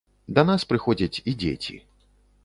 [0.37, 1.75] Да нас прыходзяць і дзеці.